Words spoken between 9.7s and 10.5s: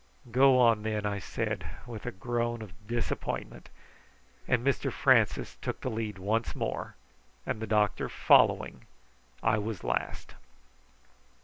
last.